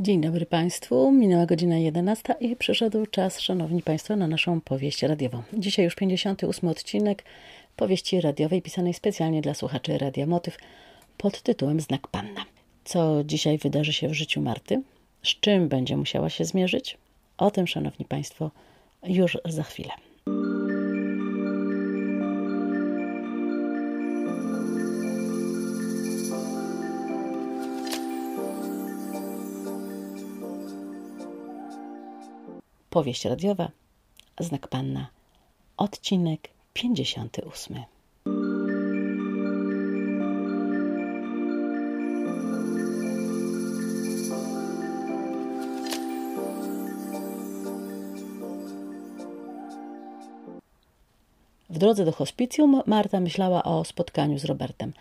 Dzień 0.00 0.20
dobry 0.20 0.46
Państwu. 0.46 1.12
Minęła 1.12 1.46
godzina 1.46 1.78
11 1.78 2.34
i 2.40 2.56
przyszedł 2.56 3.06
czas, 3.06 3.40
Szanowni 3.40 3.82
Państwo, 3.82 4.16
na 4.16 4.26
naszą 4.26 4.60
powieść 4.60 5.02
radiową. 5.02 5.42
Dzisiaj 5.52 5.84
już 5.84 5.94
58 5.94 6.68
odcinek 6.68 7.24
powieści 7.76 8.20
radiowej 8.20 8.62
pisanej 8.62 8.94
specjalnie 8.94 9.42
dla 9.42 9.54
słuchaczy 9.54 9.98
Radia 9.98 10.26
Motyw 10.26 10.58
pod 11.18 11.42
tytułem 11.42 11.80
Znak 11.80 12.08
Panna. 12.08 12.44
Co 12.84 13.24
dzisiaj 13.24 13.58
wydarzy 13.58 13.92
się 13.92 14.08
w 14.08 14.14
życiu 14.14 14.40
Marty? 14.40 14.82
Z 15.22 15.28
czym 15.28 15.68
będzie 15.68 15.96
musiała 15.96 16.30
się 16.30 16.44
zmierzyć? 16.44 16.98
O 17.38 17.50
tym, 17.50 17.66
Szanowni 17.66 18.04
Państwo, 18.04 18.50
już 19.02 19.38
za 19.44 19.62
chwilę. 19.62 19.92
Powieść 32.90 33.24
radiowa, 33.24 33.70
Znak 34.40 34.68
Panna, 34.68 35.08
odcinek 35.76 36.48
58. 36.72 37.76
W 51.70 51.78
drodze 51.78 52.04
do 52.04 52.12
hospicjum 52.12 52.82
Marta 52.86 53.20
myślała 53.20 53.62
o 53.62 53.84
spotkaniu 53.84 54.38
z 54.38 54.44
Robertem. 54.44 54.92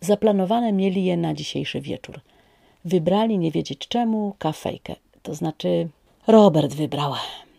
Zaplanowane 0.00 0.72
mieli 0.72 1.04
je 1.04 1.16
na 1.16 1.34
dzisiejszy 1.34 1.80
wieczór. 1.80 2.20
Wybrali, 2.84 3.38
nie 3.38 3.50
wiedzieć 3.50 3.88
czemu, 3.88 4.34
kafejkę, 4.38 4.96
to 5.22 5.34
znaczy 5.34 5.88
Robert 6.26 6.74
wybrał. 6.74 7.12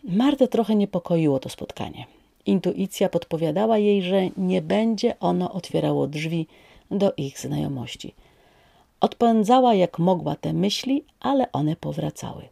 Martę 0.04 0.48
trochę 0.48 0.74
niepokoiło 0.74 1.38
to 1.38 1.48
spotkanie. 1.48 2.06
Intuicja 2.46 3.08
podpowiadała 3.08 3.78
jej, 3.78 4.02
że 4.02 4.20
nie 4.36 4.62
będzie 4.62 5.18
ono 5.20 5.52
otwierało 5.52 6.06
drzwi 6.06 6.46
do 6.90 7.12
ich 7.16 7.40
znajomości. 7.40 8.14
Odpędzała 9.00 9.74
jak 9.74 9.98
mogła 9.98 10.36
te 10.36 10.52
myśli, 10.52 11.04
ale 11.20 11.52
one 11.52 11.76
powracały. 11.76 12.48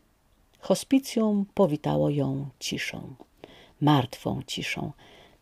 Hospicjum 0.60 1.46
powitało 1.54 2.10
ją 2.10 2.46
ciszą, 2.58 3.14
martwą 3.80 4.40
ciszą. 4.46 4.92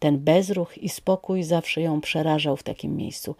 Ten 0.01 0.19
bezruch 0.19 0.79
i 0.79 0.89
spokój 0.89 1.43
zawsze 1.43 1.81
ją 1.81 2.01
przerażał 2.01 2.57
w 2.57 2.63
takim 2.63 2.97
miejscu. 2.97 3.35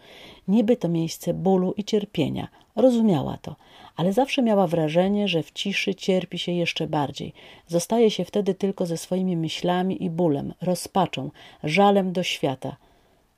Niby 0.47 0.77
to 0.77 0.89
miejsce 0.89 1.33
bólu 1.33 1.73
i 1.77 1.83
cierpienia. 1.83 2.47
Rozumiała 2.75 3.37
to, 3.41 3.55
ale 3.95 4.13
zawsze 4.13 4.41
miała 4.41 4.67
wrażenie, 4.67 5.27
że 5.27 5.43
w 5.43 5.51
ciszy 5.51 5.95
cierpi 5.95 6.39
się 6.39 6.51
jeszcze 6.51 6.87
bardziej. 6.87 7.33
Zostaje 7.67 8.11
się 8.11 8.25
wtedy 8.25 8.53
tylko 8.53 8.85
ze 8.85 8.97
swoimi 8.97 9.37
myślami 9.37 10.03
i 10.03 10.09
bólem, 10.09 10.53
rozpaczą, 10.61 11.31
żalem 11.63 12.13
do 12.13 12.23
świata, 12.23 12.75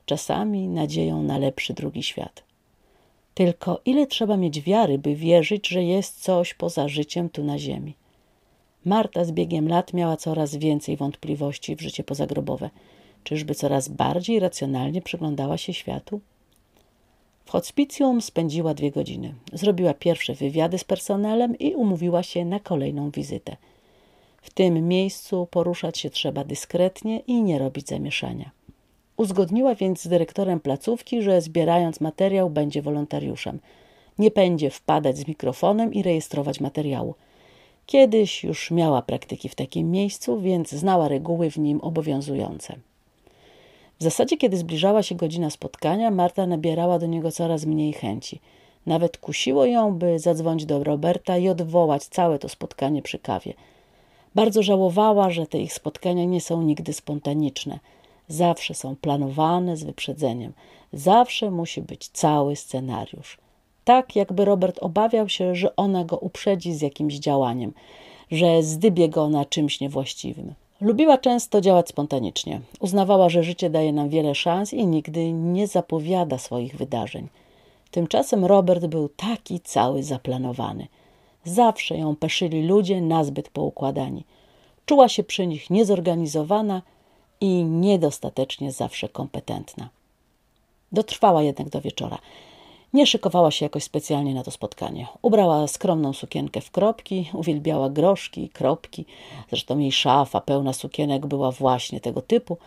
czasami 0.06 0.68
nadzieją 0.68 1.24
na 1.24 1.38
lepszy 1.38 1.74
drugi 1.74 2.04
świat. 2.04 2.44
Tylko 3.34 3.82
ile 3.86 4.08
trzeba 4.08 4.38
mieć 4.38 4.62
wiary, 4.62 4.98
by 4.98 5.16
wierzyć, 5.16 5.68
że 5.68 5.84
jest 5.84 6.22
coś 6.22 6.54
poza 6.54 6.88
życiem 6.88 7.30
tu 7.30 7.44
na 7.44 7.60
ziemi? 7.60 7.94
Marta 8.86 9.26
z 9.26 9.32
biegiem 9.32 9.68
lat 9.68 9.94
miała 9.94 10.18
coraz 10.18 10.56
więcej 10.56 10.98
wątpliwości 10.98 11.76
w 11.76 11.82
życie 11.82 12.04
pozagrobowe. 12.04 12.70
Czyżby 13.24 13.56
coraz 13.56 13.88
bardziej 13.88 14.40
racjonalnie 14.40 15.02
przyglądała 15.02 15.58
się 15.58 15.74
światu? 15.74 16.22
W 17.46 17.52
hospicjum 17.52 18.22
spędziła 18.22 18.74
dwie 18.74 18.92
godziny. 18.92 19.34
Zrobiła 19.54 19.94
pierwsze 19.94 20.34
wywiady 20.34 20.78
z 20.78 20.84
personelem 20.84 21.58
i 21.58 21.76
umówiła 21.76 22.24
się 22.24 22.46
na 22.46 22.60
kolejną 22.60 23.12
wizytę. 23.12 23.58
W 24.42 24.50
tym 24.50 24.88
miejscu 24.88 25.48
poruszać 25.52 25.98
się 25.98 26.10
trzeba 26.10 26.44
dyskretnie 26.44 27.20
i 27.20 27.44
nie 27.44 27.60
robić 27.60 27.88
zamieszania. 27.88 28.52
Uzgodniła 29.18 29.76
więc 29.76 30.02
z 30.02 30.08
dyrektorem 30.08 30.60
placówki, 30.60 31.22
że 31.22 31.42
zbierając 31.42 32.02
materiał 32.02 32.50
będzie 32.50 32.82
wolontariuszem. 32.82 33.60
Nie 34.20 34.32
będzie 34.32 34.70
wpadać 34.70 35.18
z 35.18 35.28
mikrofonem 35.28 35.94
i 35.94 36.04
rejestrować 36.04 36.60
materiału. 36.60 37.16
Kiedyś 37.86 38.44
już 38.44 38.72
miała 38.72 39.02
praktyki 39.02 39.50
w 39.50 39.56
takim 39.56 39.92
miejscu, 39.92 40.42
więc 40.42 40.72
znała 40.72 41.08
reguły 41.08 41.52
w 41.52 41.58
nim 41.58 41.82
obowiązujące. 41.82 42.76
W 44.04 44.06
zasadzie, 44.06 44.38
kiedy 44.38 44.58
zbliżała 44.58 45.04
się 45.04 45.16
godzina 45.16 45.50
spotkania, 45.50 46.12
Marta 46.12 46.48
nabierała 46.48 47.00
do 47.00 47.06
niego 47.06 47.32
coraz 47.32 47.66
mniej 47.66 47.94
chęci. 47.94 48.40
Nawet 48.86 49.18
kusiło 49.18 49.66
ją, 49.66 49.94
by 49.94 50.20
zadzwonić 50.20 50.66
do 50.66 50.84
Roberta 50.84 51.38
i 51.38 51.50
odwołać 51.50 52.04
całe 52.04 52.40
to 52.40 52.50
spotkanie 52.50 53.02
przy 53.02 53.20
kawie. 53.20 53.54
Bardzo 54.36 54.64
żałowała, 54.64 55.30
że 55.30 55.48
te 55.48 55.60
ich 55.60 55.74
spotkania 55.74 56.26
nie 56.26 56.42
są 56.42 56.62
nigdy 56.62 56.94
spontaniczne. 56.94 57.80
Zawsze 58.28 58.74
są 58.74 58.96
planowane 58.96 59.78
z 59.78 59.84
wyprzedzeniem. 59.84 60.54
Zawsze 60.94 61.52
musi 61.52 61.82
być 61.82 62.08
cały 62.08 62.56
scenariusz. 62.56 63.38
Tak, 63.84 64.16
jakby 64.16 64.46
Robert 64.46 64.80
obawiał 64.82 65.30
się, 65.30 65.56
że 65.56 65.76
ona 65.76 66.06
go 66.06 66.18
uprzedzi 66.18 66.74
z 66.74 66.82
jakimś 66.82 67.14
działaniem, 67.14 67.74
że 68.32 68.64
zdybie 68.64 69.10
go 69.10 69.30
na 69.30 69.46
czymś 69.46 69.80
niewłaściwym. 69.80 70.54
Lubiła 70.84 71.18
często 71.18 71.62
działać 71.62 71.90
spontanicznie. 71.90 72.62
Uznawała, 72.80 73.30
że 73.30 73.44
życie 73.44 73.70
daje 73.70 73.94
nam 73.94 74.10
wiele 74.10 74.36
szans 74.36 74.74
i 74.74 74.88
nigdy 74.88 75.32
nie 75.32 75.68
zapowiada 75.68 76.38
swoich 76.38 76.76
wydarzeń. 76.76 77.28
Tymczasem 77.92 78.46
Robert 78.46 78.86
był 78.86 79.10
taki 79.10 79.60
cały 79.60 80.04
zaplanowany. 80.04 80.88
Zawsze 81.44 81.98
ją 81.98 82.16
peszyli 82.16 82.68
ludzie 82.68 83.02
nazbyt 83.02 83.50
poukładani. 83.50 84.24
Czuła 84.86 85.10
się 85.10 85.24
przy 85.24 85.48
nich 85.48 85.70
niezorganizowana 85.70 86.82
i 87.42 87.64
niedostatecznie 87.64 88.72
zawsze 88.72 89.10
kompetentna. 89.10 89.90
Dotrwała 90.92 91.44
jednak 91.44 91.70
do 91.70 91.82
wieczora. 91.82 92.18
Nie 92.94 93.08
szykowała 93.08 93.52
się 93.52 93.66
jakoś 93.66 93.84
specjalnie 93.84 94.34
na 94.34 94.44
to 94.44 94.52
spotkanie. 94.52 95.08
Ubrała 95.22 95.68
skromną 95.68 96.14
sukienkę 96.14 96.62
w 96.62 96.72
kropki, 96.72 97.30
uwielbiała 97.34 97.90
groszki 97.90 98.44
i 98.44 98.50
kropki. 98.50 99.06
Zresztą 99.50 99.80
jej 99.80 99.92
szafa 99.92 100.42
pełna 100.42 100.74
sukienek 100.74 101.26
była 101.26 101.52
właśnie 101.52 102.00
tego 102.00 102.22
typu, 102.22 102.58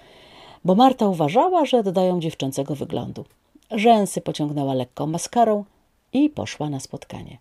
bo 0.65 0.75
Marta 0.75 1.09
uważała, 1.09 1.65
że 1.65 1.83
dodają 1.83 2.21
dziewczęcego 2.21 2.75
wyglądu. 2.75 3.25
Rzęsy 3.71 4.21
pociągnęła 4.21 4.75
lekką 4.75 5.07
maskarą 5.07 5.65
i 6.13 6.31
poszła 6.31 6.71
na 6.71 6.81
spotkanie. 6.81 7.39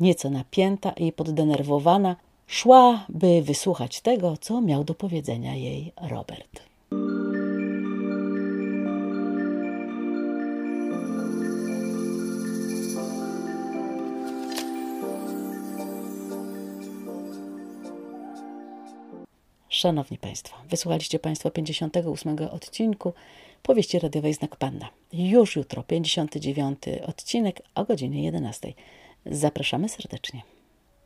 Nieco 0.00 0.30
napięta 0.30 0.90
i 0.90 1.12
poddenerwowana, 1.12 2.16
szła, 2.46 3.04
by 3.08 3.42
wysłuchać 3.42 4.00
tego, 4.00 4.36
co 4.40 4.60
miał 4.60 4.84
do 4.84 4.94
powiedzenia 4.94 5.54
jej 5.54 5.92
Robert. 6.10 6.69
Szanowni 19.70 20.18
Państwo, 20.18 20.56
wysłuchaliście 20.68 21.18
Państwo 21.18 21.50
58 21.50 22.36
odcinku 22.50 23.12
powieści 23.62 23.98
radiowej 23.98 24.34
Znak 24.34 24.56
Panna. 24.56 24.88
Już 25.12 25.56
jutro 25.56 25.82
59 25.82 26.78
odcinek 27.06 27.62
o 27.74 27.84
godzinie 27.84 28.24
11. 28.24 28.72
Zapraszamy 29.26 29.88
serdecznie. 29.88 30.42